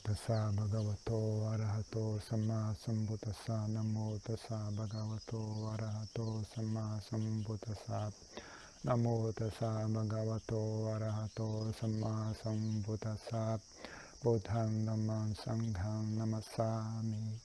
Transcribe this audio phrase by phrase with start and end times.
[0.00, 8.12] tassa bhagavato arahato samma sambuddhassa namo tassa bhagavato arahato samma sambuddhassa
[8.84, 13.60] namo tassa bhagavato arahato samma sambuddhassa
[14.22, 17.40] buddham dhammam sangham namassami.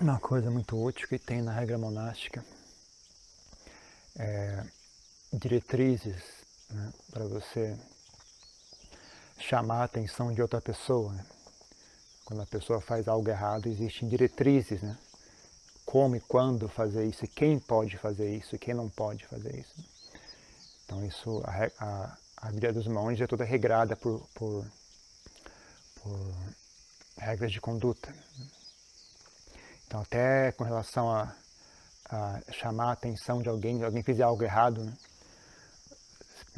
[0.00, 2.44] Uma coisa muito útil que tem na regra monástica
[4.18, 4.64] é
[5.32, 7.76] diretrizes né, para você
[9.38, 11.12] chamar a atenção de outra pessoa.
[11.12, 11.24] Né?
[12.24, 14.96] Quando a pessoa faz algo errado, existem diretrizes, né?
[15.84, 19.56] Como e quando fazer isso, e quem pode fazer isso, e quem não pode fazer
[19.56, 19.72] isso.
[19.78, 19.84] Né?
[20.84, 24.66] Então isso, a, a, a, vida dos monges é toda regrada por, por,
[26.02, 26.34] por
[27.16, 28.10] regras de conduta.
[28.10, 28.46] Né?
[29.86, 31.32] Então até com relação a,
[32.10, 34.92] a chamar a atenção de alguém, alguém fizer algo errado, né?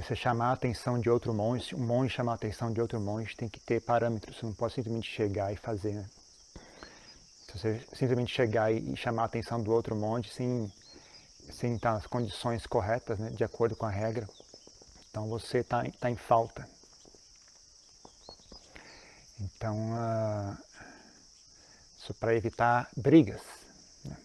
[0.03, 3.37] Você chamar a atenção de outro monge, um monge chamar a atenção de outro monge,
[3.37, 5.93] tem que ter parâmetros, você não pode simplesmente chegar e fazer.
[5.93, 6.07] Né?
[7.47, 10.73] Se você simplesmente chegar e chamar a atenção do outro monge sem,
[11.51, 14.29] sem estar nas condições corretas, né, de acordo com a regra,
[15.11, 16.69] então você está tá em falta.
[19.41, 20.57] Então, uh,
[21.99, 23.43] isso para evitar brigas,
[24.05, 24.17] né?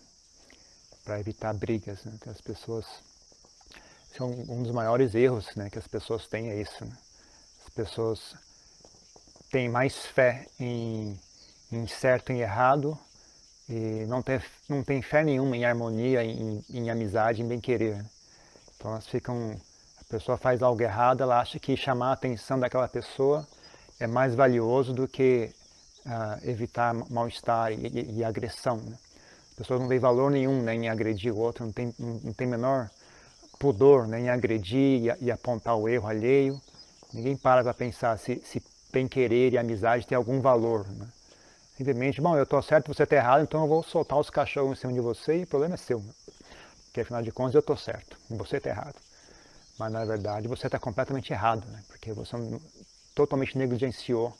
[1.03, 2.15] para evitar brigas, né?
[2.21, 2.85] que as pessoas
[4.15, 6.85] são um dos maiores erros né, que as pessoas têm é isso.
[6.85, 6.91] Né?
[7.65, 8.35] As pessoas
[9.51, 11.19] têm mais fé em,
[11.71, 12.97] em certo e errado
[13.67, 17.97] e não tem, não tem fé nenhuma em harmonia, em, em amizade, em bem-querer.
[17.97, 18.05] Né?
[18.75, 19.59] Então elas ficam,
[19.99, 23.47] a pessoa faz algo errado, ela acha que chamar a atenção daquela pessoa
[23.99, 25.51] é mais valioso do que
[26.05, 28.77] uh, evitar mal-estar e, e, e, agressão.
[28.77, 28.97] Né?
[29.49, 32.33] As pessoas não veem valor nenhum né, em agredir o outro, não tem, não, não
[32.33, 32.89] tem menor
[33.63, 36.61] pudor né, em agredir e, apontar o erro alheio.
[37.13, 38.61] Ninguém para para pensar se, se
[38.91, 40.85] bem-querer e amizade tem algum valor.
[40.89, 41.07] Né?
[41.77, 44.81] Simplesmente, bom, eu estou certo, você está errado, então eu vou soltar os cachorros em
[44.81, 45.99] cima de você e o problema é seu.
[45.99, 46.11] Né?
[46.83, 48.95] Porque afinal de contas eu estou certo você está errado.
[49.79, 51.81] Mas na verdade você está completamente errado, né?
[51.87, 52.35] porque você
[53.15, 54.35] totalmente negligenciou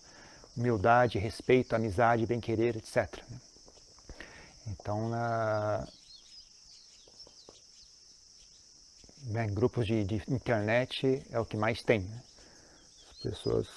[0.57, 3.23] humildade, respeito, amizade, bem-querer, etc.
[3.29, 3.37] Né?
[4.67, 5.87] Então, na,
[9.25, 12.01] né, grupos de, de, internet é o que mais tem.
[12.01, 12.23] Né?
[13.11, 13.67] As pessoas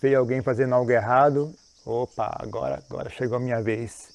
[0.00, 4.14] veem alguém fazendo algo errado, opa, agora, agora chegou a minha vez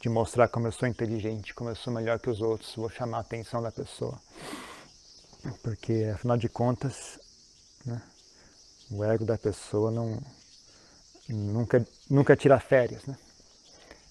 [0.00, 3.18] de mostrar como eu sou inteligente, como eu sou melhor que os outros, vou chamar
[3.18, 4.18] a atenção da pessoa.
[5.62, 7.18] Porque, afinal de contas,
[7.84, 8.00] né,
[8.90, 10.20] o ego da pessoa não,
[11.28, 13.16] nunca, nunca tira férias, né?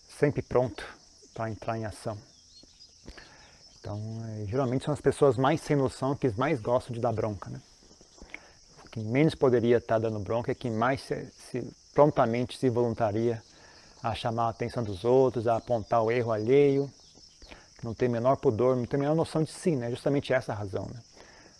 [0.08, 0.86] sempre pronto
[1.34, 2.18] para entrar em ação.
[3.80, 7.50] Então, é, geralmente são as pessoas mais sem noção que mais gostam de dar bronca.
[7.50, 7.62] Né?
[8.92, 13.42] Quem menos poderia estar dando bronca é quem mais se, se, prontamente se voluntaria
[14.04, 16.92] a chamar a atenção dos outros, a apontar o erro alheio,
[17.78, 19.90] que não tem menor pudor, não tem menor noção de si, né?
[19.90, 20.86] justamente essa a razão.
[20.86, 21.00] Né?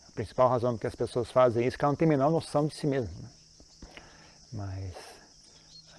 [0.10, 2.68] A principal razão que as pessoas fazem isso é que elas não têm menor noção
[2.68, 3.16] de si mesmas.
[3.16, 3.30] Né?
[4.52, 4.94] Mas,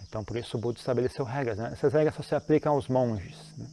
[0.07, 1.57] então por isso o Buda estabeleceu regras.
[1.57, 1.71] Né?
[1.73, 3.39] Essas regras só se aplicam aos monges.
[3.57, 3.67] Né?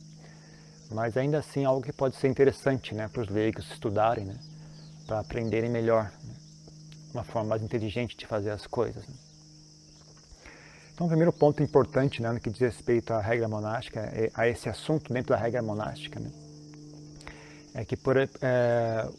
[0.91, 4.35] Mas ainda assim algo que pode ser interessante né, para os leigos estudarem, né,
[5.05, 6.33] para aprenderem melhor, né,
[7.13, 9.07] uma forma mais inteligente de fazer as coisas.
[9.07, 9.15] Né.
[10.93, 14.47] Então, o primeiro ponto importante né, no que diz respeito à regra monástica, é, a
[14.47, 16.31] esse assunto dentro da regra monástica, né,
[17.75, 19.09] é que por, é,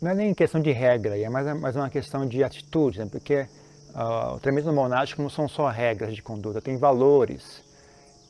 [0.00, 3.46] não é nem questão de regra, é mais, mais uma questão de atitude, né, porque
[3.94, 7.62] uh, o treinamento monástico não são só regras de conduta, tem valores,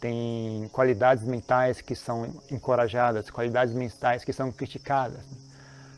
[0.01, 5.21] tem qualidades mentais que são encorajadas, qualidades mentais que são criticadas.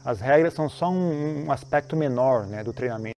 [0.05, 3.15] As regras são só um, um aspecto menor né, do treinamento.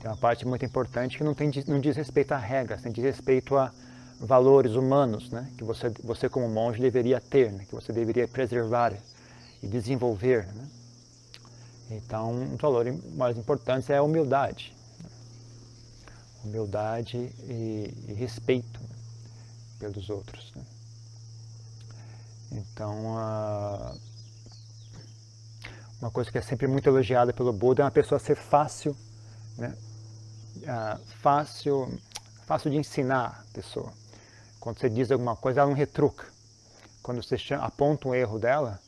[0.00, 3.04] Tem uma parte muito importante que não, tem, não diz respeito a regras, tem diz
[3.04, 3.72] respeito a
[4.20, 8.92] valores humanos né, que você, você como monge deveria ter, né, que você deveria preservar
[9.60, 10.46] e desenvolver.
[10.46, 10.68] Né.
[11.90, 14.74] Então, um valor mais importante é a humildade.
[16.44, 18.91] Humildade e, e respeito
[19.82, 20.52] pelos outros.
[20.54, 20.62] Né?
[22.52, 23.16] Então,
[26.00, 28.96] uma coisa que é sempre muito elogiada pelo Buda é uma pessoa ser fácil,
[29.58, 29.76] né?
[31.20, 31.98] fácil,
[32.46, 33.92] fácil de ensinar a pessoa.
[34.60, 36.26] Quando você diz alguma coisa, ela não retruca.
[37.02, 38.78] Quando você aponta um erro dela,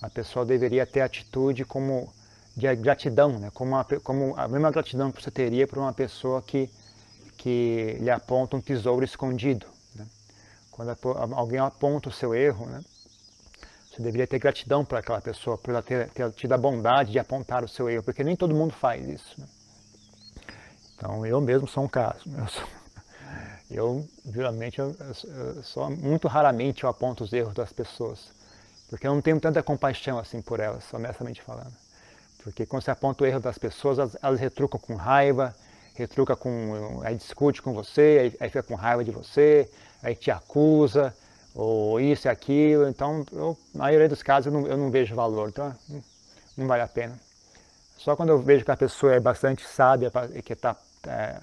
[0.00, 2.12] a pessoa deveria ter atitude como
[2.56, 3.50] de gratidão, né?
[3.52, 3.74] como,
[4.04, 6.70] como a mesma gratidão que você teria para uma pessoa que,
[7.36, 9.73] que lhe aponta um tesouro escondido.
[10.74, 10.96] Quando
[11.34, 12.80] alguém aponta o seu erro, né?
[13.88, 17.18] Você deveria ter gratidão para aquela pessoa, por ela ter, ter, tido a bondade de
[17.20, 19.40] apontar o seu erro, porque nem todo mundo faz isso.
[19.40, 19.46] Né?
[20.96, 22.18] Então, eu mesmo sou um caso.
[22.26, 22.64] Eu, sou,
[23.70, 28.32] eu geralmente, eu, eu, só muito raramente eu aponto os erros das pessoas,
[28.90, 31.72] porque eu não tenho tanta compaixão assim por elas, honestamente falando.
[32.42, 35.54] Porque quando você aponta o erro das pessoas, elas, elas retrucam com raiva,
[35.94, 39.70] retruca com, aí discute com você, aí, aí, fica com raiva de você,
[40.04, 41.14] aí te acusa,
[41.54, 42.88] ou isso e aquilo.
[42.88, 45.74] Então, eu, na maioria dos casos, eu não, eu não vejo valor, então
[46.56, 47.18] não vale a pena.
[47.96, 50.12] Só quando eu vejo que a pessoa é bastante sábia,
[50.44, 51.40] que tá, é,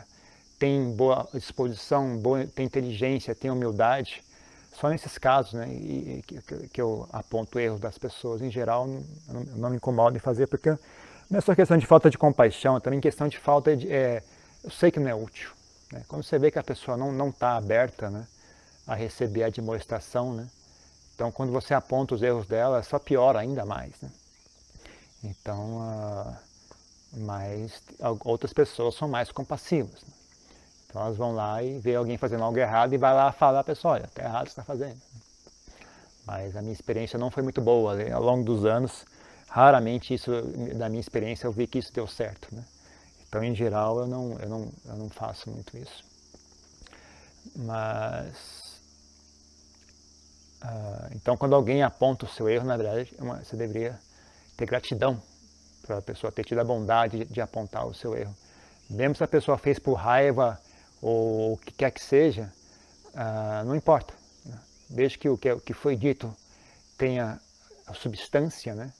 [0.60, 4.24] tem boa disposição, boa, tem inteligência, tem humildade,
[4.74, 8.42] só nesses casos né, e, que, que, eu aponto erros das pessoas.
[8.42, 10.70] Em geral, não, não, não me incomodo em fazer, porque
[11.30, 13.92] não é só questão de falta de compaixão, é também questão de falta de.
[13.92, 14.24] É,
[14.64, 15.52] eu sei que não é útil.
[15.92, 16.04] Né?
[16.08, 18.26] Quando você vê que a pessoa não está aberta né,
[18.92, 20.48] a receber a demonstração, né?
[21.16, 23.94] então quando você aponta os erros dela, só piora ainda mais.
[24.02, 24.12] Né?
[25.24, 26.36] Então, uh,
[27.14, 27.82] mas
[28.26, 30.02] outras pessoas são mais compassivas.
[30.02, 30.14] Né?
[30.88, 33.64] Então elas vão lá e vê alguém fazendo algo errado e vai lá falar a
[33.64, 35.00] pessoa, olha, está errado o que está fazendo.
[36.26, 37.96] Mas a minha experiência não foi muito boa.
[37.96, 38.12] Né?
[38.12, 39.06] Ao longo dos anos,
[39.48, 40.32] raramente isso,
[40.76, 42.54] da minha experiência, eu vi que isso deu certo.
[42.54, 42.66] Né?
[43.30, 46.04] Então, em geral, eu não, eu, não, eu não faço muito isso.
[47.56, 48.61] Mas,
[50.64, 54.00] uh, então, quando alguém aponta o seu erro, na verdade, é uma, você deveria
[54.58, 55.22] ter gratidão
[55.86, 58.36] para a pessoa ter tido a bondade de, de apontar o seu erro.
[58.90, 60.60] Mesmo se a pessoa fez por raiva
[61.02, 62.52] ou o que quer que seja,
[63.14, 64.14] uh, não importa.
[64.46, 64.60] Né?
[64.90, 66.34] Desde que o que, o que foi dito
[66.98, 67.40] tenha
[67.88, 68.92] a substância, né?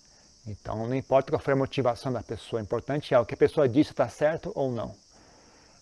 [0.48, 3.38] Então, não importa qual foi a motivação da pessoa, o importante é o que a
[3.38, 4.96] pessoa disse está certo ou não.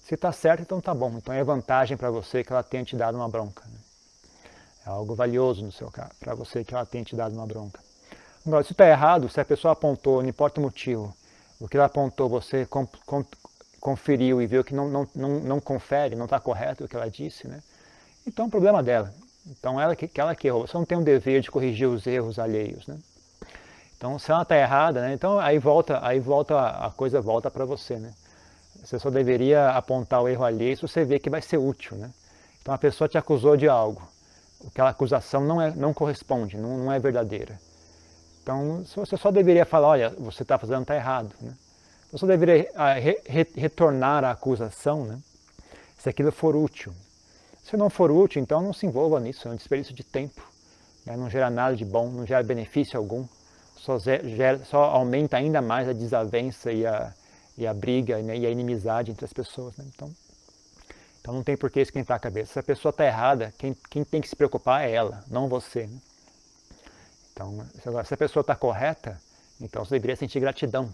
[0.03, 1.11] Se está certo, então está bom.
[1.17, 3.63] Então é vantagem para você que ela tenha te dado uma bronca.
[3.65, 3.78] Né?
[4.89, 7.79] É algo valioso no seu caso, para você que ela tenha te dado uma bronca.
[8.43, 11.15] Agora, se está errado, se a pessoa apontou, não importa o motivo,
[11.59, 13.23] o que ela apontou, você com, com,
[13.79, 17.07] conferiu e viu que não, não, não, não confere, não está correto o que ela
[17.07, 17.61] disse, né?
[18.25, 19.13] então é um problema dela.
[19.45, 20.65] Então ela que, ela que errou.
[20.65, 22.87] Você não tem um dever de corrigir os erros alheios.
[22.87, 22.97] Né?
[23.95, 25.13] Então, se ela está errada, né?
[25.13, 28.11] então aí volta, aí volta a coisa volta para você, né?
[28.83, 32.09] Você só deveria apontar o erro alheio se você vê que vai ser útil, né?
[32.61, 34.01] Então a pessoa te acusou de algo,
[34.67, 37.59] aquela acusação não é, não corresponde, não, não é verdadeira.
[38.41, 41.53] Então você só deveria falar, olha, você está fazendo está errado, né?
[42.11, 45.19] Você deveria ah, re, re, retornar a acusação, né?
[45.97, 46.91] Se aquilo for útil.
[47.63, 50.41] Se não for útil, então não se envolva nisso, é um desperdício de tempo.
[51.05, 51.15] Né?
[51.15, 53.27] Não gera nada de bom, não gera benefício algum
[53.79, 57.13] só, gera, só aumenta ainda mais a desavença e a,
[57.57, 59.77] e a briga né, e a inimizade entre as pessoas.
[59.77, 59.85] Né?
[59.93, 60.09] Então,
[61.19, 62.53] então não tem por que esquentar a cabeça.
[62.53, 65.87] Se a pessoa está errada, quem, quem tem que se preocupar é ela, não você.
[65.87, 65.99] Né?
[67.33, 67.65] Então,
[68.05, 69.19] se a pessoa está correta,
[69.61, 70.93] então você deveria sentir gratidão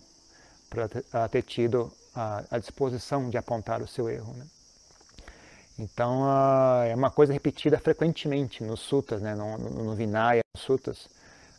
[0.69, 0.89] por
[1.29, 4.33] ter tido a, a disposição de apontar o seu erro.
[4.33, 4.45] Né?
[5.77, 6.23] Então,
[6.83, 9.35] é uma coisa repetida frequentemente nos sutas, né?
[9.35, 11.09] no, no, no Vinaya, nos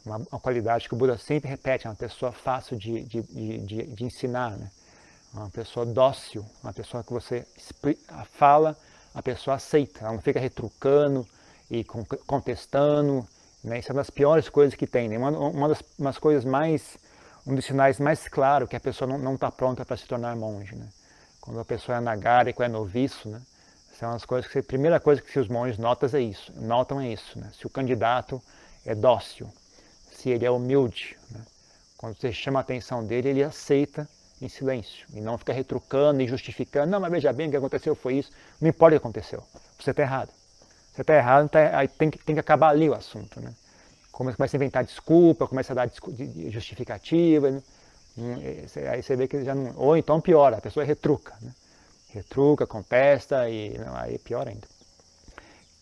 [0.04, 3.86] uma, uma, qualidade que o Buda sempre repete, é uma pessoa fácil de, de, de,
[3.86, 4.70] de ensinar, né?
[5.40, 7.46] Uma pessoa dócil, uma pessoa que você
[8.32, 8.76] fala,
[9.14, 11.26] a pessoa aceita, ela não fica retrucando
[11.70, 13.26] e contestando,
[13.62, 13.78] né?
[13.78, 15.18] isso é uma das piores coisas que tem, né?
[15.18, 16.96] uma, uma das umas coisas mais,
[17.46, 20.74] um dos sinais mais claros que a pessoa não está pronta para se tornar monge.
[20.74, 20.88] Né?
[21.40, 23.42] Quando a pessoa é nagárico, é noviço, né?
[23.98, 27.12] são as coisas que, a primeira coisa que os monges notam é isso, notam é
[27.12, 27.50] isso, né?
[27.58, 28.42] se o candidato
[28.84, 29.50] é dócil,
[30.12, 31.18] se ele é humilde.
[31.30, 31.40] Né?
[31.96, 34.08] Quando você chama a atenção dele, ele aceita
[34.40, 36.90] em silêncio e não fica retrucando e justificando.
[36.90, 38.30] Não, mas veja bem, o que aconteceu foi isso.
[38.60, 39.42] Não importa o que aconteceu,
[39.78, 40.30] você está errado.
[40.94, 43.38] Você está errado, tá, aí tem que, tem que acabar ali o assunto.
[43.40, 43.52] Né?
[44.10, 45.90] Começa a inventar desculpa, começa a dar
[46.48, 47.50] justificativa.
[47.50, 47.62] Né?
[48.16, 48.36] Hum,
[48.90, 49.74] aí você vê que já não.
[49.76, 51.34] Ou então piora, a pessoa retruca.
[51.42, 51.52] Né?
[52.08, 54.66] Retruca, contesta e não, aí é pior ainda.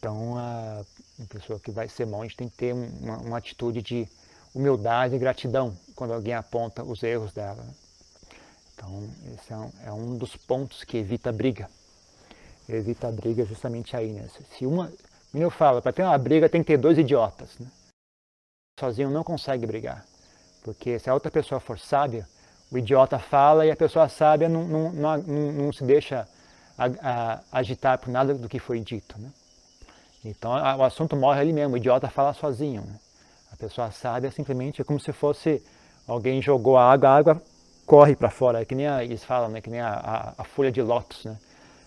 [0.04, 0.84] Então, a,
[1.30, 4.08] pessoa que vai ser monge tem que ter uma, uma atitude de
[4.52, 7.64] humildade e gratidão quando alguém aponta os erros dela.
[8.74, 11.68] Então, esse é um, é um dos pontos que evita briga.
[12.68, 14.28] Evita a briga justamente aí, né?
[14.56, 14.92] Se uma,
[15.32, 17.66] eu falo, para ter uma briga tem que ter dois idiotas, né?
[18.80, 20.04] Sozinho não consegue brigar,
[20.64, 22.26] porque se a outra pessoa for sábia,
[22.72, 26.26] o idiota fala e a pessoa sábia não, não, não, não se deixa
[26.76, 29.30] a, a, agitar por nada do que foi dito, né?
[30.24, 32.82] Então o assunto morre ali mesmo, o idiota fala sozinho.
[32.82, 32.98] Né?
[33.52, 35.62] A pessoa sábia simplesmente é como se fosse
[36.08, 37.42] alguém jogou a água, a água
[37.86, 39.60] corre para fora, é que nem a, eles falam, né?
[39.60, 41.24] que nem a, a, a folha de lótus.
[41.24, 41.36] Né?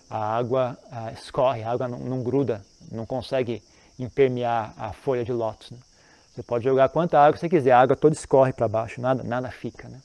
[0.10, 3.62] A água a, escorre, a água não, não, gruda, não consegue
[4.00, 5.72] impermear a folha de lótus.
[5.72, 5.78] Né?
[6.34, 9.50] Você pode jogar quanta água você quiser, a água toda escorre para baixo, nada, nada
[9.50, 10.00] fica, né?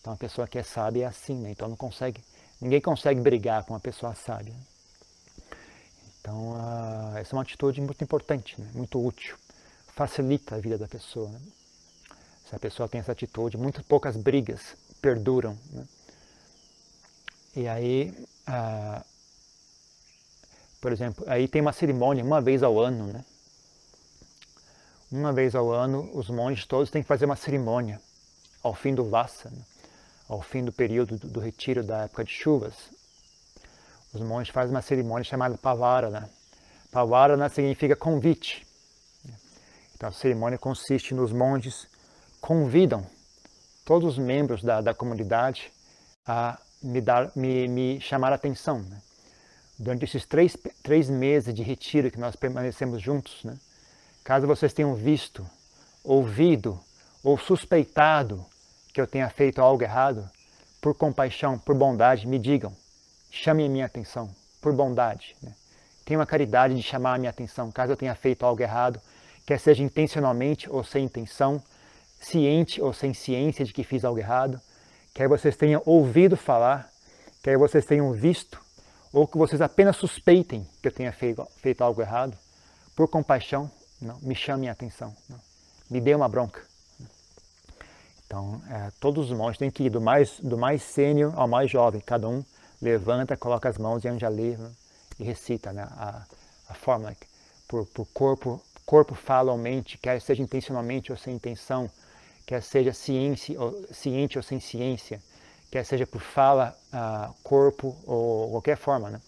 [0.00, 1.50] Então a pessoa que é sábia é assim, né?
[1.50, 2.22] Então não consegue,
[2.60, 4.52] ninguém consegue brigar com uma pessoa sábia.
[6.20, 6.54] Então
[7.16, 8.68] essa é uma atitude muito importante, né?
[8.74, 9.34] muito útil,
[9.94, 11.30] facilita a vida da pessoa.
[11.30, 11.40] Né?
[12.50, 15.58] Se a pessoa tem essa atitude, muito poucas brigas perduram.
[15.72, 15.84] Né?
[17.56, 18.14] E aí,
[18.48, 19.04] uh,
[20.80, 23.24] por exemplo, aí tem uma cerimônia uma vez ao ano, né?
[25.10, 28.00] Uma vez ao ano, os monges todos têm que fazer uma cerimônia
[28.62, 29.62] ao fim do Vassa, né?
[30.26, 32.72] ao fim do período do, do, retiro da época de chuvas.
[34.14, 36.30] Os monges fazem uma cerimônia chamada Pavarana.
[36.90, 38.66] Pavarana significa convite.
[39.94, 41.86] Então a cerimônia consiste nos monges
[42.40, 43.06] convidam
[43.84, 45.72] todos os membros da, da comunidade
[46.26, 48.80] a me, dar, me, me chamar a atenção.
[48.80, 49.00] Né?
[49.78, 53.56] Durante esses três, três meses de retiro que nós permanecemos juntos, né?
[54.24, 55.44] Caso vocês tenham visto,
[56.04, 56.78] ouvido
[57.24, 58.44] ou suspeitado
[58.92, 60.28] que eu tenha feito algo errado,
[60.80, 62.72] por compaixão, por bondade, me digam.
[63.30, 65.34] Chamem a minha atenção, por bondade.
[65.42, 65.54] Né?
[66.04, 69.00] Tenham a caridade de chamar a minha atenção, caso eu tenha feito algo errado,
[69.46, 71.62] quer seja intencionalmente ou sem intenção,
[72.22, 74.60] ciente ou sem ciência de que fiz algo errado,
[75.12, 76.90] quer vocês tenham ouvido falar,
[77.42, 78.60] quer vocês tenham visto,
[79.12, 82.36] ou que vocês apenas suspeitem que eu tenha feito, feito algo errado,
[82.96, 85.38] por compaixão, não, me chame a atenção, não,
[85.90, 86.62] me dê uma bronca.
[88.26, 91.70] Então, é, todos os monges têm que ir do mais, do mais sênior ao mais
[91.70, 92.42] jovem, cada um
[92.80, 94.58] levanta, coloca as mãos em Anjali
[95.18, 96.24] e recita né, a,
[96.68, 97.14] a fórmula.
[97.68, 101.90] Por, por corpo, corpo, fala ou mente, quer seja intencionalmente ou sem intenção,
[102.46, 105.22] quer seja ciência, ou, ciente ou sem ciência,
[105.70, 109.10] quer seja por fala, uh, corpo ou qualquer forma.
[109.10, 109.20] Né?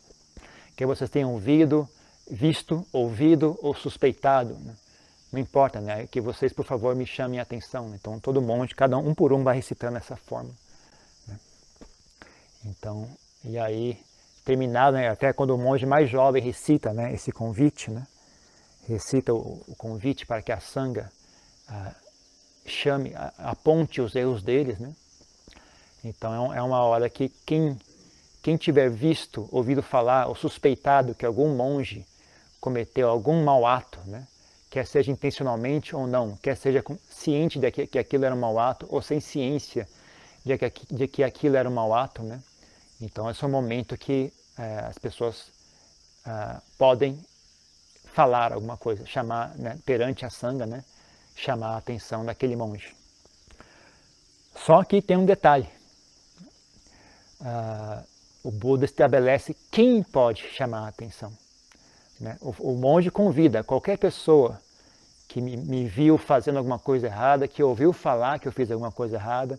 [0.76, 1.88] Que vocês tenham ouvido,
[2.30, 4.54] visto, ouvido ou suspeitado.
[4.54, 4.74] Né?
[5.32, 6.06] Não importa, né?
[6.06, 7.92] Que vocês, por favor, me chamem a atenção.
[7.94, 10.50] Então, todo monte, cada um, um por um, vai recitando essa forma.
[11.26, 11.38] Né?
[12.66, 13.08] Então,
[13.44, 13.98] e aí,
[14.44, 15.08] terminado, né?
[15.08, 17.12] até quando o monge mais jovem recita né?
[17.12, 18.06] esse convite, né?
[18.86, 21.10] recita o, o convite para que a sanga
[21.68, 21.94] ah,
[22.66, 24.94] chame, aponte os erros deles, né?
[26.04, 27.78] Então é, é uma hora que quem,
[28.42, 32.06] quem tiver visto, ouvido falar ou suspeitado que algum monge
[32.60, 34.26] cometeu algum mau ato, né?
[34.74, 38.88] quer seja intencionalmente ou não, quer seja ciente de que, aquilo era um mau ato
[38.90, 39.86] ou sem ciência
[40.44, 42.42] de que, de que aquilo era um mau ato, né?
[43.00, 45.52] Então esse é o momento que é, as pessoas
[46.26, 47.16] é, podem
[48.12, 50.82] falar alguma coisa, chamar né, perante a sanga, né?
[51.34, 52.94] Chamar a atenção daquele monge.
[54.54, 55.68] Só que tem um detalhe.
[57.40, 58.04] Uh,
[58.44, 61.32] o Buda estabelece quem pode chamar a atenção.
[62.20, 62.38] Né?
[62.40, 64.60] O, o, monge convida qualquer pessoa
[65.26, 68.92] que me, me, viu fazendo alguma coisa errada, que ouviu falar que eu fiz alguma
[68.92, 69.58] coisa errada,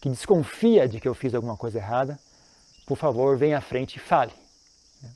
[0.00, 2.18] que desconfia de que eu fiz alguma coisa errada,
[2.86, 4.32] por favor, venha à frente e fale.
[5.02, 5.10] Né?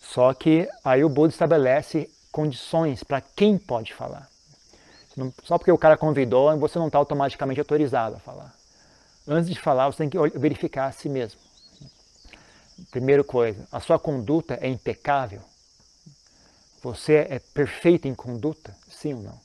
[0.00, 4.29] Só que aí o Buda estabelece condições para quem pode falar.
[5.42, 8.54] Só porque o cara convidou, você não está automaticamente autorizado a falar.
[9.26, 11.40] Antes de falar, você tem que verificar a si mesmo.
[12.90, 15.40] Primeira coisa, a sua conduta é impecável?
[16.82, 18.74] Você é perfeito em conduta?
[18.88, 19.38] Sim ou não?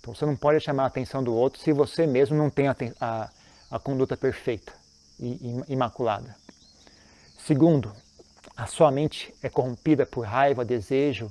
[0.00, 2.76] Então você não pode chamar a atenção do outro se você mesmo não tem a,
[3.00, 3.30] a,
[3.72, 4.72] a conduta perfeita
[5.20, 6.34] e imaculada.
[7.38, 7.94] Segundo,
[8.56, 11.30] a sua mente é corrompida por raiva, desejo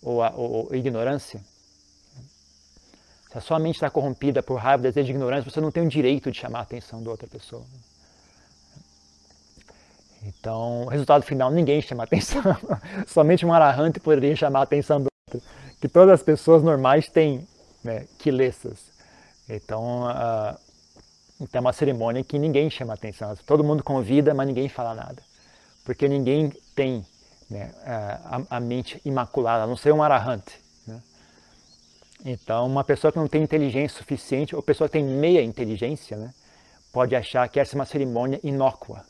[0.00, 1.40] ou, a, ou, ou ignorância?
[3.32, 5.88] Se a sua mente está corrompida por raiva, desejo de ignorância, você não tem o
[5.88, 7.64] direito de chamar a atenção da outra pessoa.
[10.22, 12.42] Então, resultado final, ninguém chama atenção.
[13.08, 15.48] Somente um arahante poderia chamar a atenção do outro.
[15.80, 17.48] Que todas as pessoas normais têm
[17.82, 18.92] né, quilessas.
[19.48, 20.54] Então, uh,
[21.40, 23.34] então, é uma cerimônia que ninguém chama atenção.
[23.46, 25.22] Todo mundo convida, mas ninguém fala nada.
[25.86, 27.04] Porque ninguém tem
[27.48, 30.60] né, a, a, mente imaculada, a não ser um arahante.
[32.24, 36.32] Então, uma pessoa que não tem inteligência suficiente, ou pessoa que tem meia inteligência, né,
[36.92, 39.04] pode achar que essa é uma cerimônia inócua,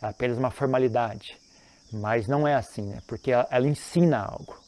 [0.00, 1.36] é apenas uma formalidade.
[1.92, 4.60] Mas não é assim, né, porque ela, ela ensina algo.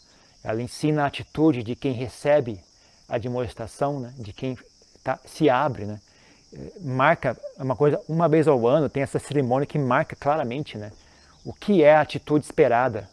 [0.43, 2.61] Ela ensina a atitude de quem recebe
[3.09, 4.59] a demonstração, né, de quem
[5.03, 6.01] tá, se abre, né,
[6.81, 10.93] marca uma coisa, uma vez ao ano tem essa cerimônia que marca claramente né,
[11.45, 13.09] o que é a atitude esperada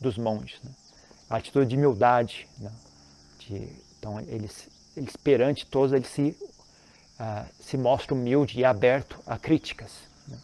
[0.00, 0.60] dos monges.
[0.62, 0.70] Né,
[1.30, 2.70] a atitude de humildade, né,
[3.38, 6.36] de então, eles, eles perante todos, ele se,
[7.18, 9.92] uh, se mostra humilde e aberto a críticas.
[10.28, 10.36] Né?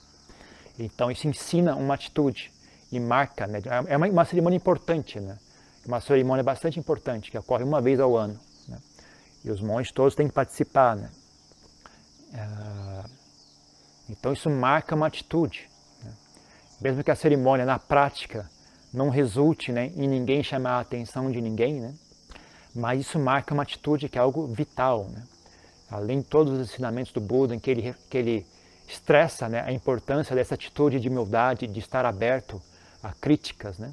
[0.78, 2.50] Então, isso ensina uma atitude
[2.90, 3.60] e marca, né?
[3.86, 5.38] é uma, uma cerimônia importante, né?
[5.84, 8.40] uma cerimônia bastante importante, que ocorre uma vez ao ano.
[8.66, 8.78] Né?
[9.44, 10.96] E os monges todos têm que participar.
[10.96, 11.10] Né?
[12.32, 13.04] Ah,
[14.08, 15.68] então isso marca uma atitude.
[16.02, 16.12] Né?
[16.80, 18.50] Mesmo que a cerimônia na prática
[18.90, 21.94] não resulte né, em ninguém chamar a atenção de ninguém, né?
[22.74, 25.08] Mas isso marca uma atitude que é algo vital.
[25.10, 25.22] Né?
[25.90, 28.46] Além de todos os ensinamentos do Buda, em que ele, que ele
[28.88, 32.60] estressa né, a importância dessa atitude de humildade, de estar aberto
[33.02, 33.78] a críticas.
[33.78, 33.92] Né?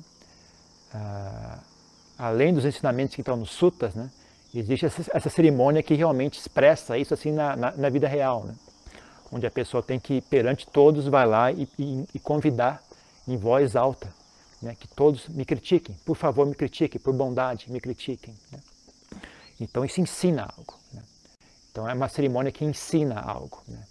[0.94, 1.60] Ah,
[2.18, 4.10] além dos ensinamentos que estão nos sutas, né,
[4.54, 8.56] existe essa, essa, cerimônia que realmente expressa isso assim na, na, na, vida real, né?
[9.32, 12.82] onde a pessoa tem que, perante todos, vai lá e, e, e convidar
[13.28, 14.17] em voz alta
[14.62, 18.36] né, que todos me critiquem, por favor me critiquem, por bondade me critiquem.
[18.52, 18.60] Né?
[19.60, 20.78] Então isso ensina algo.
[20.94, 21.02] Né?
[21.72, 23.84] Então é uma cerimônia que ensina algo né?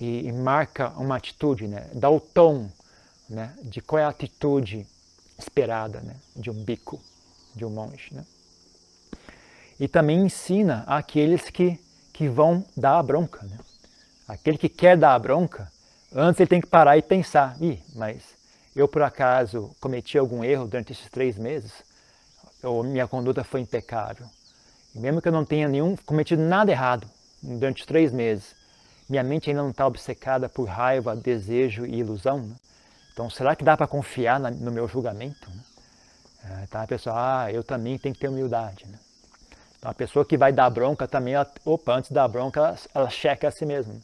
[0.00, 1.90] e, e, marca uma atitude, né?
[1.94, 2.70] dá o tom
[3.28, 3.54] né?
[3.62, 4.86] de qual é a atitude
[5.38, 6.02] esperada
[6.36, 7.00] de um bico,
[7.54, 8.14] de um monge.
[9.80, 11.78] E também ensina aqueles que,
[12.12, 13.44] que vão dar a bronca.
[14.28, 15.70] Aquele que quer dar a bronca,
[16.12, 18.22] antes ele tem que parar e pensar, Ih, mas
[18.74, 21.72] eu por acaso cometi algum erro durante esses três meses,
[22.62, 24.26] ou minha conduta foi impecável,
[24.94, 27.08] e mesmo que eu não tenha nenhum cometido nada errado
[27.42, 28.54] durante os três meses,
[29.08, 32.38] minha mente ainda não está obcecada por raiva, desejo e ilusão.
[32.38, 32.54] Né?
[33.12, 35.50] Então, será que dá para confiar na, no meu julgamento?
[35.50, 35.62] Né?
[36.62, 38.86] É, tá, a pessoa, ah, eu também tenho que ter humildade.
[38.86, 38.98] Né?
[39.78, 43.10] Então, a pessoa que vai dar bronca também, ela, opa, antes da bronca, ela, ela
[43.10, 43.94] checa a si mesma.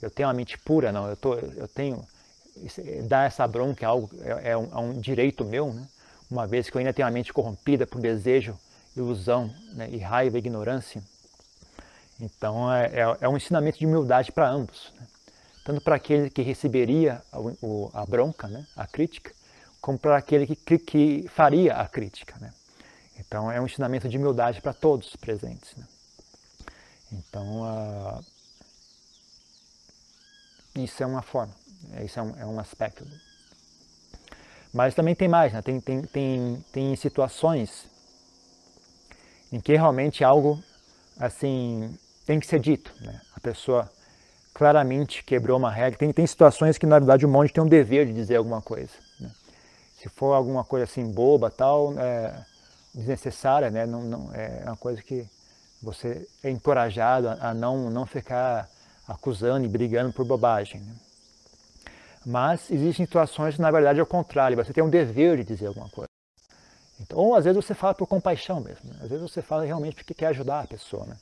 [0.00, 2.02] Eu tenho uma mente pura, não, eu, tô, eu tenho
[3.08, 5.86] dar essa bronca é algo é, é, um, é um, direito meu, né?
[6.30, 8.58] uma vez que eu ainda tenho a mente corrompida por desejo,
[8.96, 9.88] ilusão né?
[9.90, 11.02] e raiva ignorância.
[12.20, 15.06] Então é, é, é um ensinamento de humildade para ambos, né?
[15.64, 18.66] tanto para aquele que receberia a, o, a bronca, né?
[18.74, 19.32] a crítica,
[19.80, 22.36] como para aquele que, que, que, faria a crítica.
[22.40, 22.52] Né?
[23.18, 25.74] Então é um ensinamento de humildade para todos os presentes.
[25.76, 25.86] Né?
[27.12, 28.24] Então uh,
[30.74, 31.54] isso é uma forma.
[32.04, 33.04] Isso é um, é um aspecto.
[34.72, 35.62] Mas também tem mais, né?
[35.62, 37.86] tem, tem, tem, tem situações
[39.50, 40.62] em que realmente algo
[41.18, 41.96] assim
[42.26, 42.92] tem que ser dito.
[43.00, 43.20] Né?
[43.34, 43.90] A pessoa
[44.52, 45.98] claramente quebrou uma regra.
[45.98, 48.92] Tem, tem situações que na verdade o monge tem um dever de dizer alguma coisa.
[49.20, 49.30] Né?
[49.98, 52.44] Se for alguma coisa assim boba, tal, é,
[52.94, 53.86] desnecessária, né?
[53.86, 55.26] não, não, é uma coisa que
[55.82, 58.68] você é encorajado a, a não, não ficar
[59.06, 60.80] acusando e brigando por bobagem.
[60.80, 60.92] Né?
[62.28, 64.56] Mas existem situações na verdade, é o contrário.
[64.56, 66.08] Você tem um dever de dizer alguma coisa.
[67.00, 68.90] Então, ou às vezes você fala por compaixão mesmo.
[68.90, 68.98] Né?
[69.02, 71.06] Às vezes você fala realmente porque quer ajudar a pessoa.
[71.06, 71.16] Né?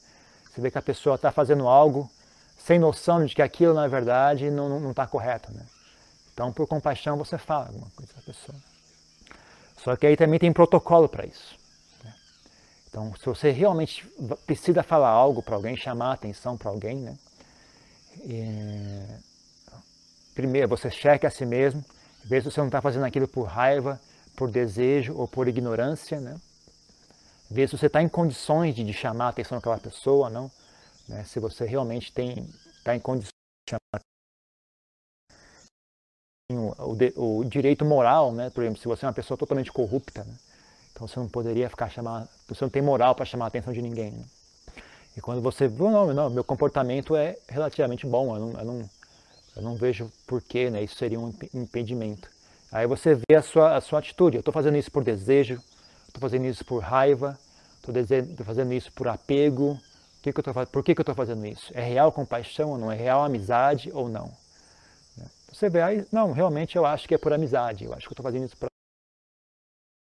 [0.51, 2.11] Você vê que a pessoa está fazendo algo
[2.57, 5.53] sem noção de que aquilo, na verdade, não está correto.
[5.53, 5.67] Né?
[6.33, 8.59] Então, por compaixão, você fala alguma coisa a pessoa.
[9.77, 11.55] Só que aí também tem protocolo para isso.
[12.03, 12.15] Né?
[12.89, 14.09] Então, se você realmente
[14.47, 17.15] precisa falar algo para alguém, chamar a atenção para alguém, né?
[18.23, 19.34] E
[20.35, 21.85] primeiro, você cheque a si mesmo,
[22.25, 24.01] vê se você não está fazendo aquilo por raiva,
[24.37, 26.41] por desejo ou por ignorância, né?
[27.51, 30.51] Vê se você está em condições de, de, chamar a atenção daquela pessoa, não?
[31.09, 31.23] Né?
[31.25, 33.31] Se você realmente tem está em condições
[33.69, 34.03] de chamar
[36.53, 38.51] o, o, direito moral, né?
[38.51, 40.35] Por exemplo, se você é uma pessoa totalmente corrupta, né?
[40.93, 43.81] então você não poderia ficar chamando, você não tem moral para chamar a atenção de
[43.81, 44.11] ninguém.
[44.13, 44.25] Né?
[45.17, 48.91] E quando você, não, não, meu comportamento é relativamente bom, eu não, eu não
[49.57, 50.83] eu não vejo porquê, né?
[50.83, 52.29] Isso seria um impedimento.
[52.73, 54.37] Aí você vê a sua, a sua atitude.
[54.37, 55.63] Eu estou fazendo isso por desejo,
[56.09, 57.39] estou fazendo isso por raiva,
[57.77, 59.79] estou fazendo isso por apego.
[60.21, 61.71] Que que tô, por que, que eu estou fazendo isso?
[61.73, 62.91] É real compaixão ou não?
[62.91, 64.27] É real amizade ou não?
[65.17, 65.27] Né?
[65.53, 67.85] Você vê aí, não, realmente eu acho que é por amizade.
[67.85, 68.69] Eu acho que eu estou fazendo isso por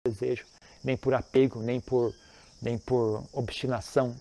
[0.06, 0.44] desejo,
[0.84, 2.14] nem por apego, nem por,
[2.60, 4.14] nem por obstinação.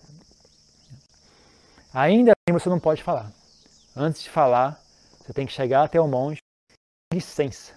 [1.92, 3.30] Ainda assim você não pode falar.
[3.96, 4.80] Antes de falar,
[5.20, 6.40] você tem que chegar até o monge,
[7.12, 7.72] licença.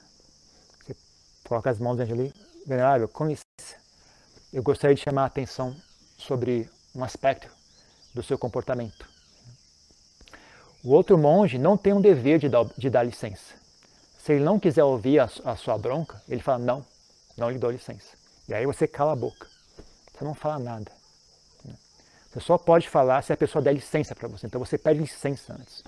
[0.83, 0.95] Você
[1.47, 2.33] coloca as mãos ali,
[2.65, 3.81] venerável, com licença.
[4.51, 5.75] Eu gostaria de chamar a atenção
[6.17, 7.49] sobre um aspecto
[8.13, 9.07] do seu comportamento.
[10.83, 13.55] O outro monge não tem um dever de dar, de dar licença.
[14.17, 16.85] Se ele não quiser ouvir a, a sua bronca, ele fala, não,
[17.37, 18.15] não lhe dou licença.
[18.47, 19.47] E aí você cala a boca.
[20.13, 20.91] Você não fala nada.
[22.29, 24.47] Você só pode falar se a pessoa der licença para você.
[24.47, 25.83] Então você pede licença antes.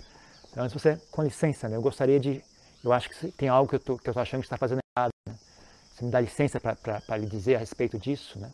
[0.56, 2.42] Então, antes você, com licença, né, eu gostaria de,
[2.82, 5.12] eu acho que tem algo que eu tô achando que está fazendo errado.
[5.28, 5.36] Né?
[5.94, 8.50] Você me dá licença para lhe dizer a respeito disso, né?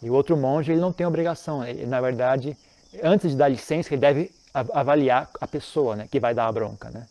[0.00, 1.64] E o outro monge, ele não tem obrigação.
[1.64, 2.56] Ele, na verdade,
[3.02, 6.90] antes de dar licença, ele deve avaliar a pessoa, né, que vai dar a bronca,
[6.90, 7.08] né?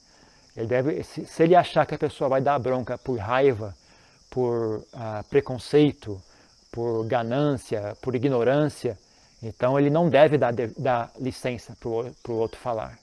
[0.56, 3.76] Ele deve, se, se ele achar que a pessoa vai dar a bronca por raiva,
[4.30, 6.22] por uh, preconceito,
[6.72, 8.98] por ganância, por ignorância,
[9.44, 11.90] Então ele não deve dar, dar licença para
[12.32, 12.98] o outro falar.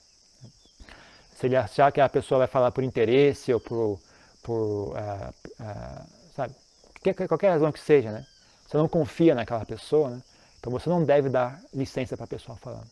[1.35, 3.99] Se ele achar que a pessoa vai falar por interesse ou por,
[4.41, 6.55] por uh, uh, sabe,
[7.03, 8.25] qualquer, qualquer razão que seja, né?
[8.65, 10.21] Você não confia naquela pessoa, né?
[10.57, 12.83] Então você não deve dar licença para a pessoa falar.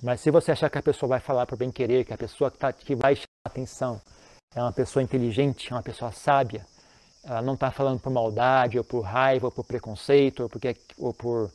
[0.00, 2.50] Mas se você achar que a pessoa vai falar por bem querer, que a pessoa
[2.50, 4.00] que, tá, que vai chamar atenção
[4.54, 6.64] é uma pessoa inteligente, é uma pessoa sábia,
[7.24, 11.12] ela não está falando por maldade, ou por raiva, ou por preconceito, ou, porque, ou
[11.12, 11.50] por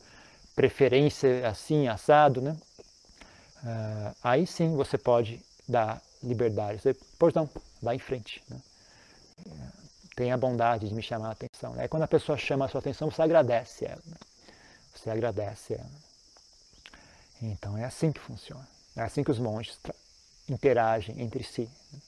[0.54, 2.56] preferência assim, assado, né?
[3.62, 6.80] Uh, aí sim você pode dar liberdade.
[6.80, 7.48] Você, pois não,
[7.82, 8.42] vá em frente.
[8.48, 8.60] Né?
[10.16, 11.74] Tenha a bondade de me chamar a atenção.
[11.78, 14.02] Aí quando a pessoa chama a sua atenção, você agradece ela.
[14.06, 14.16] Né?
[14.94, 15.90] Você agradece ela.
[17.40, 18.66] Então é assim que funciona.
[18.96, 19.78] É assim que os monges
[20.48, 21.68] interagem entre si.
[21.92, 22.00] Né?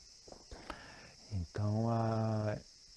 [1.33, 1.87] Então,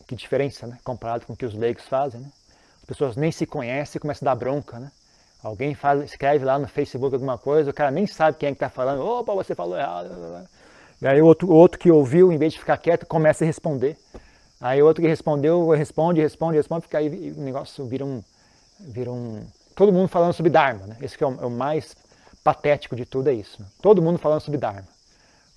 [0.07, 0.79] que diferença, né?
[0.83, 2.31] Comparado com o que os leigos fazem, né?
[2.77, 4.91] As pessoas nem se conhecem e começam a dar bronca, né?
[5.43, 8.55] Alguém faz, escreve lá no Facebook alguma coisa, o cara nem sabe quem é que
[8.55, 9.05] está falando.
[9.05, 10.09] Opa, você falou errado.
[11.01, 13.97] E aí o outro, outro que ouviu, em vez de ficar quieto, começa a responder.
[14.61, 18.23] Aí o outro que respondeu, responde, responde, responde, porque aí o negócio vira um...
[18.79, 20.97] Vira um todo mundo falando sobre Dharma, né?
[21.01, 21.95] Esse que é o, é o mais
[22.43, 23.61] patético de tudo, é isso.
[23.61, 23.67] Né?
[23.81, 24.87] Todo mundo falando sobre Dharma.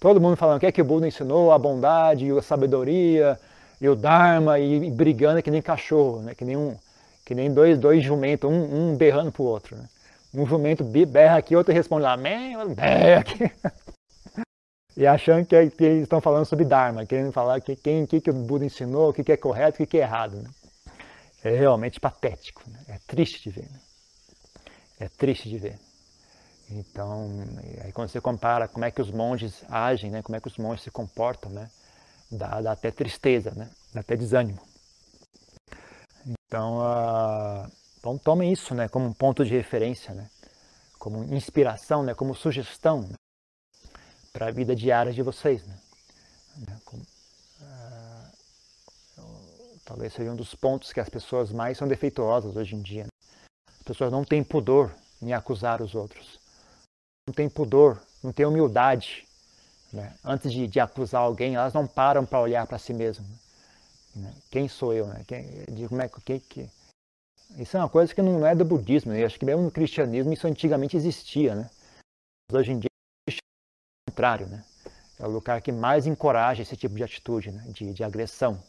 [0.01, 3.38] Todo mundo falando o que é que o Buda ensinou, a bondade, a sabedoria,
[3.81, 6.35] e o Dharma, e, e brigando que nem cachorro, né?
[6.35, 6.77] que nem um,
[7.27, 9.77] que nem dois, dois jumentos, um, um berrando pro outro.
[9.77, 9.89] Né?
[10.33, 13.51] Um jumento berra aqui, outro responde lá, berra aqui.
[14.97, 18.31] e achando que, que, eles estão falando sobre Dharma, querendo falar que quem que, que
[18.31, 20.37] o Buda ensinou, o que, que é correto, o que, que é errado.
[20.37, 20.49] Né?
[21.43, 22.79] É realmente patético, né?
[22.89, 23.69] é triste de ver.
[23.73, 23.81] Né?
[25.01, 25.79] É triste de ver.
[26.71, 27.29] Então,
[27.85, 30.59] aí quando você compara como é que os monges agem, né, como é que os
[30.59, 31.69] monges se comportam, né,
[32.31, 34.61] dá, dá até tristeza, né, dá até desânimo.
[36.46, 40.30] Então, uh, então tomem isso né, como um ponto de referência, né,
[40.98, 43.14] como inspiração, né, como sugestão né,
[44.32, 45.66] para a vida diária de vocês.
[45.66, 45.76] Né.
[46.85, 47.02] Como,
[47.61, 48.30] uh,
[49.85, 53.04] talvez seja um dos pontos que as pessoas mais são defeituosas hoje em dia.
[53.04, 53.11] Né.
[53.68, 56.38] As pessoas não têm pudor em acusar os outros.
[57.28, 59.26] Não têm pudor, não têm humildade.
[59.92, 60.14] Né.
[60.24, 63.28] Antes de, de acusar alguém, elas não param para olhar para si mesmas.
[63.28, 63.37] Né?
[64.50, 65.07] Quem sou eu?
[65.07, 65.22] Né?
[65.26, 66.70] Quem, de como é que, que
[67.59, 69.12] isso é uma coisa que não é do budismo.
[69.12, 69.22] Né?
[69.22, 71.70] Eu acho que mesmo no cristianismo isso antigamente existia, né?
[72.50, 72.90] Mas hoje em dia
[73.29, 74.64] é o contrário, né?
[75.18, 77.64] É o lugar que mais encoraja esse tipo de atitude, né?
[77.68, 78.62] de, de agressão.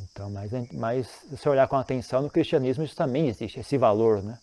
[0.00, 4.38] Então, mas, mas se olhar com atenção, no cristianismo isso também existe, esse valor, né?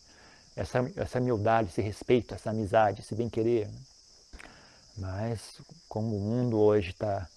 [0.55, 3.67] essa, essa humildade, esse respeito, essa amizade, esse bem-querer.
[3.67, 3.79] Né?
[4.97, 7.27] Mas como o mundo hoje está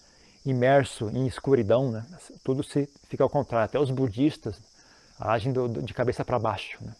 [0.45, 2.05] imerso em escuridão, né?
[2.45, 3.67] tudo se fica ao contrário.
[3.67, 4.57] Até os budistas
[5.19, 6.79] agem do, de cabeça para baixo.
[6.81, 6.93] Né?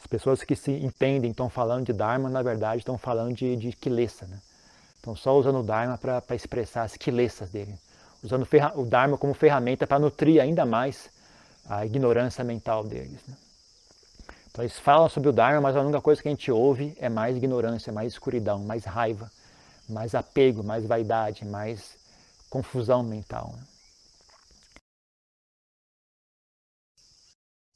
[0.00, 3.72] As pessoas que se entendem estão falando de Dharma, na verdade estão falando de, de
[3.72, 4.26] Kilesa.
[4.26, 4.38] Né?
[4.96, 7.74] Estão só usando o Dharma para expressar as Kilesas dele.
[8.22, 11.10] Usando o Dharma como ferramenta para nutrir ainda mais
[11.68, 13.20] a ignorância mental deles.
[13.26, 13.34] Né?
[14.50, 17.08] Então eles falam sobre o Dharma, mas a única coisa que a gente ouve é
[17.08, 19.30] mais ignorância, mais escuridão, mais raiva,
[19.88, 21.96] mais apego, mais vaidade, mais
[22.50, 23.52] confusão mental.
[23.56, 23.66] Né?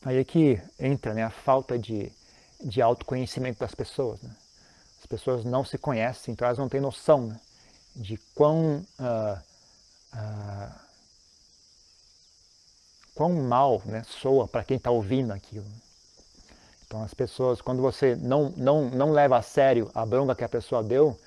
[0.04, 2.12] Aí é que entra né, a falta de,
[2.62, 4.22] de autoconhecimento das pessoas.
[4.22, 4.34] Né?
[5.00, 7.40] As pessoas não se conhecem, então elas não têm noção né,
[7.96, 9.42] de quão, uh,
[10.14, 10.74] uh,
[13.14, 15.66] quão mal né, soa para quem está ouvindo aquilo.
[16.86, 20.48] Então as pessoas, quando você não, não, não leva a sério a bronca que a
[20.48, 21.18] pessoa deu,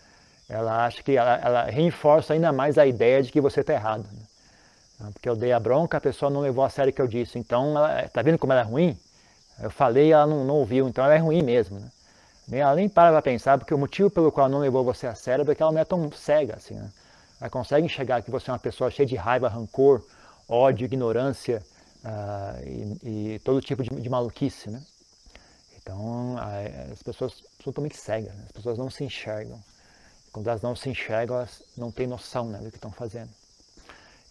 [0.52, 4.06] ela acha que ela, ela reforça ainda mais a ideia de que você está errado.
[4.12, 4.24] Né?
[5.00, 7.08] Ah, porque eu dei a bronca, a pessoa não levou a sério o que eu
[7.08, 7.40] disse.
[7.40, 8.98] Então, ela, tá vendo como ela é ruim?
[9.62, 11.80] Eu falei ela não, não, ouviu, então ela é ruim mesmo.
[11.80, 12.60] Né?
[12.60, 15.44] Ela nem para para pensar, porque o motivo pelo qual não levou você a sério
[15.44, 16.76] é porque ela não é tão cega assim.
[16.76, 16.90] Né?
[17.40, 20.04] Ela consegue enxergar que você é uma pessoa cheia de raiva, rancor,
[20.50, 21.64] ódio, ignorância
[22.04, 24.70] uh, e, e, todo tipo de, de maluquice.
[24.70, 24.84] Né?
[25.82, 26.36] Então,
[26.92, 28.44] as pessoas são totalmente cegas, né?
[28.48, 29.58] as pessoas não se enxergam.
[30.32, 33.30] Quando elas não se enxergam, elas não têm noção né, do que estão fazendo.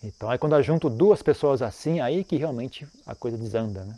[0.03, 3.95] Então, aí quando eu junto duas pessoas assim, aí que realmente a coisa desanda, né?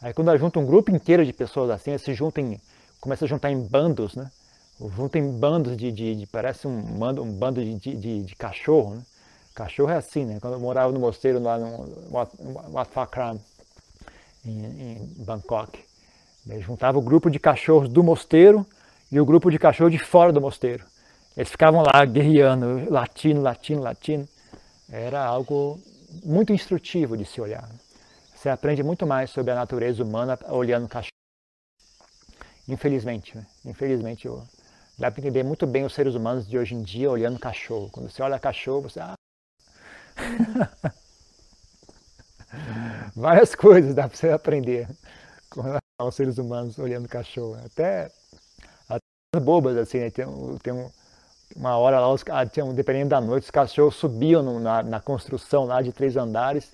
[0.00, 2.58] Aí quando eu junto um grupo inteiro de pessoas assim, eles se juntam,
[2.98, 4.30] começa a juntar em bandos, né?
[4.96, 8.94] Juntam em bandos de, de, de parece um, bando, um bando de, de, de, cachorro,
[8.94, 9.02] né?
[9.54, 10.38] Cachorro é assim, né?
[10.40, 13.36] Quando eu morava no mosteiro lá no Wat Phra
[14.44, 15.78] em, em Bangkok,
[16.48, 18.66] eu juntava o grupo de cachorros do mosteiro
[19.12, 20.84] e o grupo de cachorros de fora do mosteiro.
[21.36, 24.28] Eles ficavam lá guerreando, latindo, latindo, latindo.
[24.88, 25.80] Era algo
[26.24, 27.68] muito instrutivo de se olhar.
[28.34, 31.10] Você aprende muito mais sobre a natureza humana olhando cachorro.
[32.68, 33.46] Infelizmente, né?
[33.64, 34.42] Infelizmente, eu,
[34.98, 37.90] dá para entender muito bem os seres humanos de hoje em dia olhando cachorro.
[37.90, 39.00] Quando você olha cachorro, você.
[39.00, 39.14] Ah.
[43.16, 44.88] Várias coisas dá para você aprender
[45.50, 47.56] com relação aos seres humanos olhando cachorro.
[47.64, 48.10] Até,
[48.88, 50.10] até bobas, assim, né?
[50.10, 50.26] Tem,
[50.62, 50.72] tem
[51.56, 55.64] uma hora lá, os, tinha, dependendo da noite, os cachorros subiam no, na, na, construção
[55.64, 56.72] lá de três andares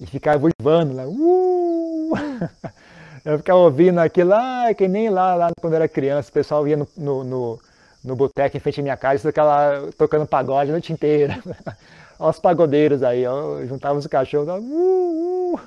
[0.00, 1.04] e ficavam voando lá.
[1.06, 2.12] Uh!
[3.24, 6.76] Eu ficava ouvindo aquilo lá, que nem lá, lá quando era criança, o pessoal ia
[6.76, 7.60] no, no, no,
[8.02, 11.38] no boteco em frente à minha casa e ficava tocando pagode a noite inteira.
[12.18, 15.58] Olha os pagodeiros aí, ó, juntava os cachorros, uh, uh.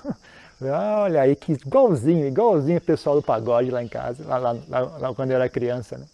[1.02, 4.80] olha aí que igualzinho, igualzinho o pessoal do pagode lá em casa, lá, lá, lá,
[5.00, 5.98] lá quando eu era criança.
[5.98, 6.06] Né?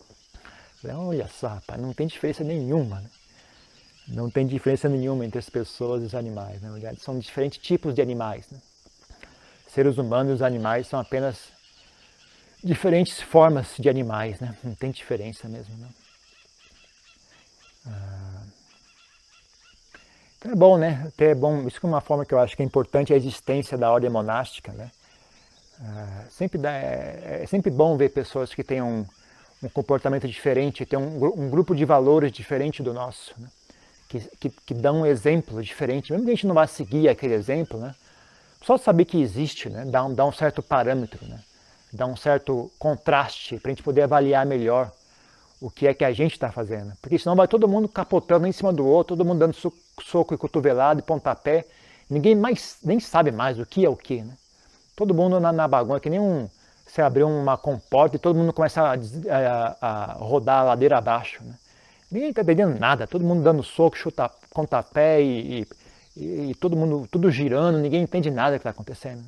[0.86, 3.02] Olha só, rapaz, não tem diferença nenhuma.
[3.02, 3.10] Né?
[4.08, 6.62] Não tem diferença nenhuma entre as pessoas e os animais.
[6.62, 8.50] Na verdade, são diferentes tipos de animais.
[8.50, 8.60] Né?
[9.70, 11.38] seres humanos e os animais são apenas
[12.64, 14.58] diferentes formas de animais, né?
[14.64, 15.74] Não tem diferença mesmo.
[17.86, 18.44] Ah,
[20.38, 21.04] então é bom, né?
[21.08, 23.78] Até é bom, isso é uma forma que eu acho que é importante a existência
[23.78, 24.92] da ordem monástica, né?
[25.82, 28.82] Ah, sempre dá, é, é, sempre bom ver pessoas que têm
[29.64, 33.48] um, comportamento diferente, têm um, um, grupo de valores diferente do nosso, né?
[34.08, 37.34] que, que, que dão um exemplo diferente, mesmo que a gente não vá seguir aquele
[37.34, 37.94] exemplo, né?
[38.62, 39.86] Só saber que existe, né?
[39.86, 41.40] dá, um, dá um certo parâmetro, né?
[41.94, 44.92] dá um certo contraste para a gente poder avaliar melhor
[45.62, 46.94] o que é que a gente está fazendo.
[47.02, 49.56] Porque senão vai todo mundo capotando em cima do outro, todo mundo dando
[50.02, 51.66] soco e cotovelado e pontapé.
[52.10, 54.22] Ninguém mais nem sabe mais o que é o que.
[54.22, 54.34] Né?
[54.96, 56.50] Todo mundo na, na bagunça, que nem um.
[56.90, 61.44] Você abriu uma comporta e todo mundo começa a, a, a rodar a ladeira abaixo.
[61.44, 61.54] Né?
[62.12, 65.68] Ninguém está entendendo nada, todo mundo dando soco, chuta, pontapé e, e
[66.20, 69.24] e, todo mundo, tudo girando, ninguém entende nada que está acontecendo.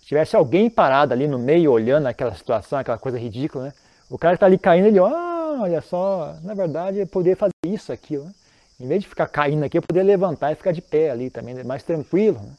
[0.00, 3.72] Se tivesse alguém parado ali no meio, olhando aquela situação, aquela coisa ridícula, né?
[4.08, 7.92] o cara está ali caindo, ele, ah, olha só, na verdade eu poderia fazer isso,
[7.92, 8.24] aquilo.
[8.24, 8.32] Né?
[8.80, 11.62] Em vez de ficar caindo aqui, eu poderia levantar e ficar de pé ali também,
[11.62, 12.40] mais tranquilo.
[12.40, 12.52] Né?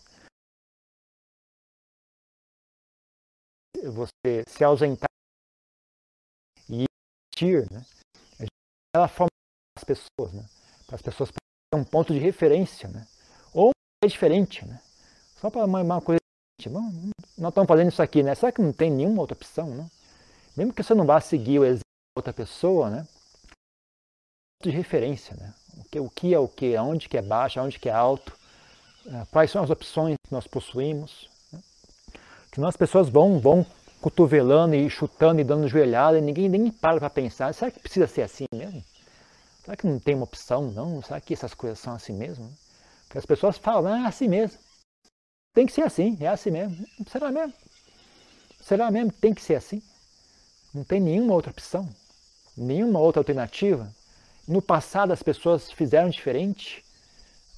[3.81, 5.09] Você se ausentar
[6.69, 6.85] e
[7.41, 7.85] ir, né?
[8.95, 9.29] ela forma
[9.77, 10.47] as pessoas, né?
[10.85, 13.07] Para as pessoas terem um ponto de referência, né?
[14.03, 14.81] é diferente, né?
[15.39, 16.19] Só para uma, uma coisa
[16.65, 16.91] Bom,
[17.37, 18.35] nós estamos fazendo isso aqui, né?
[18.35, 19.89] Será que não tem nenhuma outra opção, não?
[20.55, 23.07] Mesmo que você não vá seguir o exemplo de outra pessoa, né?
[24.61, 25.53] De referência, né?
[25.77, 28.37] O que, o que é o que, aonde que é baixo, aonde que é alto,
[29.05, 31.29] é, quais são as opções que nós possuímos.
[32.53, 33.65] Que nós pessoas vão, vão
[33.99, 38.05] cotovelando e chutando e dando joelhada e ninguém nem para para pensar, será que precisa
[38.05, 38.83] ser assim mesmo?
[39.65, 41.01] Será que não tem uma opção, não?
[41.01, 42.47] Será que essas coisas são assim mesmo?
[43.09, 44.59] Que as pessoas falam, ah, é assim mesmo.
[45.55, 46.85] Tem que ser assim, é assim mesmo.
[47.07, 47.53] Será mesmo?
[48.61, 49.81] Será mesmo que tem que ser assim?
[50.71, 51.89] Não tem nenhuma outra opção?
[52.55, 53.91] Nenhuma outra alternativa?
[54.47, 56.85] No passado as pessoas fizeram diferente?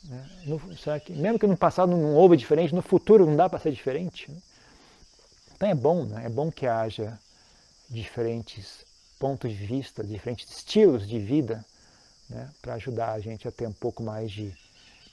[0.05, 0.29] Né?
[0.45, 3.59] No, será que, mesmo que no passado não houve diferente, no futuro não dá para
[3.59, 4.31] ser diferente?
[4.31, 4.37] Né?
[5.55, 6.25] Então é bom, né?
[6.25, 7.17] é bom que haja
[7.89, 8.85] diferentes
[9.17, 11.65] pontos de vista, diferentes estilos de vida,
[12.29, 12.49] né?
[12.61, 14.53] para ajudar a gente a ter um pouco mais de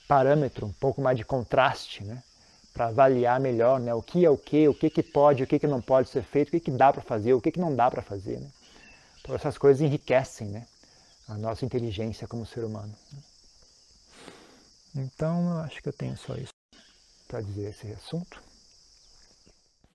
[0.07, 2.21] parâmetro, um pouco mais de contraste, né?
[2.73, 3.93] para avaliar melhor né?
[3.93, 6.23] o que é o que, o que, que pode, o que, que não pode ser
[6.23, 8.39] feito, o que, que dá para fazer, o que, que não dá para fazer.
[8.39, 8.49] Né?
[9.21, 10.67] Então essas coisas enriquecem né?
[11.29, 12.93] a nossa inteligência como ser humano.
[14.93, 16.51] Então eu acho que eu tenho só isso
[17.29, 18.52] para dizer esse assunto.